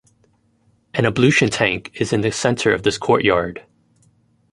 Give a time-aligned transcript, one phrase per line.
[0.95, 3.63] An ablution tank is in the centre of this courtyard.